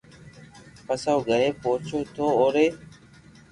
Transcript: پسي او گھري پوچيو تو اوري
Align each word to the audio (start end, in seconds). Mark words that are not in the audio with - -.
پسي 0.85 1.09
او 1.13 1.19
گھري 1.29 1.49
پوچيو 1.61 1.99
تو 2.15 2.25
اوري 2.39 2.67